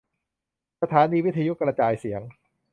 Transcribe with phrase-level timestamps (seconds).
[0.81, 2.21] สถานีวิทยุกระจายเสียง